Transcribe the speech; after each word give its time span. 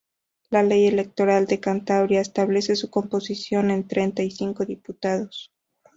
La 0.49 0.63
Ley 0.63 0.87
Electoral 0.87 1.45
de 1.45 1.59
Cantabria 1.59 2.21
establece 2.21 2.75
su 2.75 2.89
composición 2.89 3.69
en 3.69 3.87
treinta 3.87 4.23
y 4.23 4.31
cinco 4.31 4.65
diputados. 4.65 5.51